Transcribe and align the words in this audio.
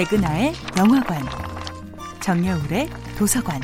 백은하의 0.00 0.54
영화관, 0.78 1.22
정여울의 2.20 2.88
도서관. 3.18 3.60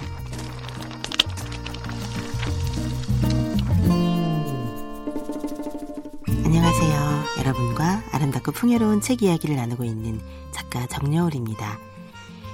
안녕하세요. 6.44 7.24
여러분과 7.38 8.02
아름답고 8.12 8.52
풍요로운 8.52 9.00
책 9.00 9.22
이야기를 9.22 9.56
나누고 9.56 9.84
있는 9.84 10.20
작가 10.50 10.86
정여울입니다. 10.88 11.78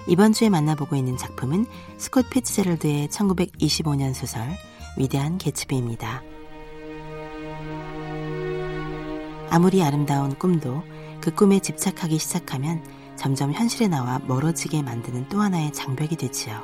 이번 0.06 0.32
주에 0.32 0.48
만나보고 0.48 0.94
있는 0.94 1.16
작품은 1.16 1.66
스콧 1.96 2.30
피츠제럴드의 2.30 3.08
1925년 3.08 4.14
소설 4.14 4.46
위대한 4.96 5.38
개츠비입니다. 5.38 6.22
아무리 9.50 9.82
아름다운 9.82 10.38
꿈도 10.38 10.84
그 11.20 11.34
꿈에 11.34 11.58
집착하기 11.58 12.20
시작하면 12.20 13.01
점점 13.22 13.52
현실에 13.52 13.86
나와 13.86 14.18
멀어지게 14.26 14.82
만드는 14.82 15.28
또 15.28 15.40
하나의 15.40 15.72
장벽이 15.72 16.16
되지요. 16.16 16.60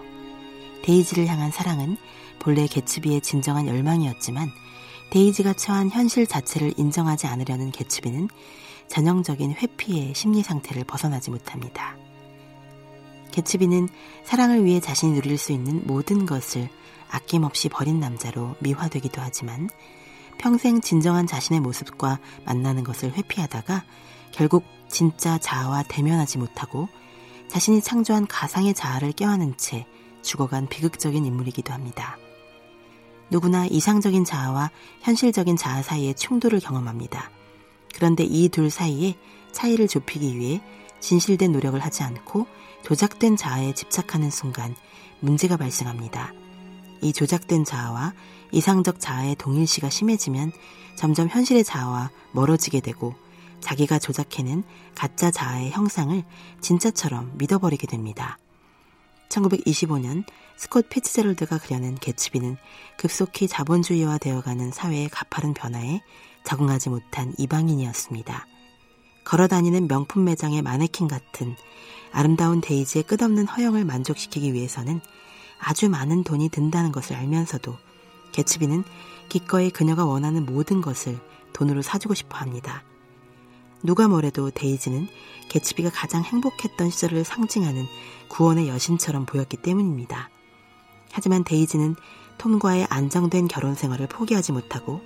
데이지를 0.83 1.29
향한 1.29 1.53
사랑은 1.53 1.97
본래 2.41 2.67
개츠비의 2.67 3.21
진정한 3.21 3.69
열망이었지만 3.69 4.51
데이지가 5.11 5.53
처한 5.53 5.89
현실 5.89 6.27
자체를 6.27 6.75
인정하지 6.77 7.29
않으려는 7.29 7.71
개츠비는 7.71 8.29
전형적인 8.89 9.53
회피의 9.53 10.15
심리 10.17 10.43
상태를 10.43 10.83
벗어나지 10.83 11.31
못합니다. 11.31 11.97
개츠비는 13.31 13.89
사랑을 14.25 14.65
위해 14.65 14.81
자신이 14.81 15.13
누릴 15.13 15.39
수 15.39 15.53
있는 15.53 15.87
모든 15.87 16.27
것을 16.27 16.69
아낌없이 17.09 17.69
버린 17.69 18.01
남자로 18.01 18.57
미화되기도 18.59 19.23
하지만 19.23 19.71
평생 20.39 20.81
진정한 20.81 21.27
자신의 21.27 21.61
모습과 21.61 22.21
만나는 22.45 22.85
것을 22.85 23.13
회피하다가 23.13 23.85
결국 24.33 24.65
진짜 24.89 25.39
자아와 25.39 25.85
대면하지 25.89 26.39
못하고 26.39 26.89
자신이 27.49 27.81
창조한 27.83 28.27
가상의 28.27 28.75
자아를 28.75 29.13
껴안은 29.13 29.57
채 29.57 29.87
죽어간 30.23 30.69
비극적인 30.69 31.25
인물이기도 31.25 31.73
합니다. 31.73 32.17
누구나 33.31 33.67
이상적인 33.67 34.25
자아와 34.25 34.71
현실적인 35.01 35.57
자아 35.57 35.83
사이의 35.83 36.15
충돌을 36.15 36.61
경험합니다. 36.61 37.31
그런데 37.95 38.25
이 38.25 38.49
둘 38.49 38.71
사이에 38.71 39.17
차이를 39.53 39.89
좁히기 39.89 40.39
위해 40.39 40.63
진실된 41.01 41.53
노력을 41.53 41.79
하지 41.79 42.03
않고 42.03 42.47
조작된 42.85 43.37
자아에 43.37 43.75
집착하는 43.75 44.31
순간 44.31 44.75
문제가 45.21 45.57
발생합니다. 45.57 46.33
이 47.03 47.13
조작된 47.13 47.65
자아와 47.65 48.15
이상적 48.51 49.01
자아의 49.01 49.37
동일시가 49.37 49.91
심해지면 49.91 50.53
점점 50.97 51.29
현실의 51.29 51.65
자아와 51.65 52.11
멀어지게 52.33 52.81
되고 52.81 53.15
자기가 53.61 53.99
조작해낸 53.99 54.65
가짜 54.95 55.31
자아의 55.31 55.71
형상을 55.71 56.23
진짜처럼 56.61 57.33
믿어버리게 57.39 57.87
됩니다. 57.87 58.39
1925년 59.29 60.25
스콧 60.57 60.89
피츠제럴드가 60.89 61.59
그려낸 61.59 61.95
개츠비는 61.95 62.57
급속히 62.97 63.47
자본주의화 63.47 64.19
되어가는 64.19 64.73
사회의 64.73 65.09
가파른 65.09 65.55
변화에 65.55 66.01
적응하지 66.45 66.89
못한 66.89 67.33
이방인이었습니다. 67.37 68.47
걸어다니는 69.25 69.87
명품 69.89 70.25
매장의 70.25 70.63
마네킹 70.63 71.07
같은 71.07 71.55
아름다운 72.11 72.61
데이지의 72.63 73.03
끝없는 73.05 73.47
허영을 73.47 73.85
만족시키기 73.85 74.55
위해서는 74.55 75.01
아주 75.59 75.89
많은 75.89 76.25
돈이 76.25 76.49
든다는 76.49 76.93
것을 76.93 77.17
알면서도 77.17 77.77
개츠비는 78.33 78.85
기꺼이 79.29 79.71
그녀가 79.71 80.05
원하는 80.05 80.47
모든 80.47 80.81
것을 80.81 81.19
돈으로 81.53 81.83
사주고 81.83 82.15
싶어 82.15 82.39
합니다. 82.39 82.83
누가 83.83 84.09
뭐래도 84.09 84.51
데이지는 84.51 85.09
개츠비가 85.49 85.91
가장 85.91 86.23
행복했던 86.23 86.91
시절을 86.91 87.25
상징하는 87.25 87.87
구원의 88.29 88.69
여신처럼 88.69 89.27
보였기 89.27 89.59
때문입니다. 89.59 90.31
하지만 91.13 91.45
데이지는 91.45 91.97
톰과의 92.39 92.87
안정된 92.91 93.49
결혼 93.49 93.75
생활을 93.75 94.07
포기하지 94.09 94.53
못하고 94.53 95.01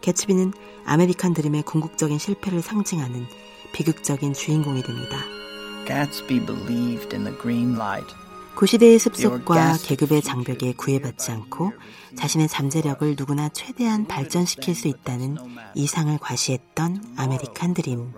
개츠비는 0.00 0.52
아메리칸 0.84 1.34
드림의 1.34 1.62
궁극적인 1.62 2.18
실패를 2.18 2.62
상징하는 2.62 3.26
비극적인 3.72 4.34
주인공이 4.34 4.82
됩니다. 4.82 5.18
Gatsby 5.86 6.44
believed 6.44 7.14
in 7.14 7.24
the 7.24 7.36
green 7.38 7.74
light. 7.74 8.21
구시대의 8.56 8.98
습속과 8.98 9.78
계급의 9.82 10.22
장벽에 10.22 10.74
구애받지 10.74 11.30
않고 11.32 11.72
자신의 12.16 12.48
잠재력을 12.48 13.14
누구나 13.18 13.48
최대한 13.48 14.06
발전시킬 14.06 14.74
수 14.74 14.88
있다는 14.88 15.36
이상을 15.74 16.16
과시했던 16.18 17.14
아메리칸 17.16 17.74
드림. 17.74 18.12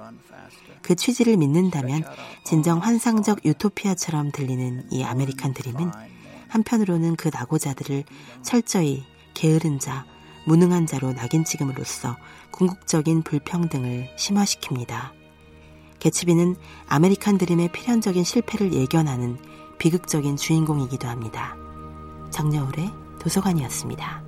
그 0.83 0.95
취지를 0.97 1.37
믿는다면 1.37 2.05
진정 2.45 2.79
환상적 2.81 3.45
유토피아처럼 3.45 4.33
들리는 4.33 4.89
이 4.91 5.03
아메리칸 5.03 5.55
드림은 5.55 5.91
한편으로는 6.49 7.17
그 7.17 7.31
낙오자들을 7.33 8.05
철저히 8.43 9.05
게으른 9.33 9.79
자, 9.79 10.05
무능한 10.47 10.87
자로 10.87 11.13
낙인 11.13 11.45
찍음으로써 11.45 12.17
궁극적인 12.51 13.23
불평등을 13.23 14.11
심화시킵니다. 14.17 15.11
개츠비는 16.01 16.57
아메리칸 16.87 17.39
드림의 17.39 17.73
필연적인 17.73 18.25
실패를 18.25 18.75
예견하는 18.75 19.39
비극적인 19.85 20.39
주인공이기도 20.39 21.09
합니다. 21.09 21.55
정여울의 22.31 22.91
도서관이었습니다. 23.19 24.24